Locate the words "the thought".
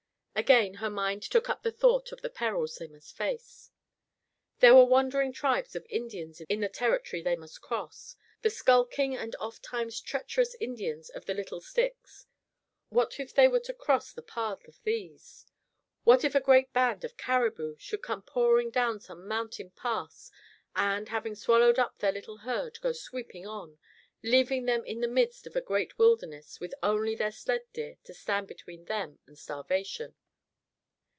1.61-2.11